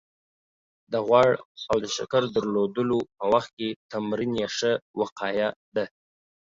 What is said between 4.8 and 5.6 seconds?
وقايه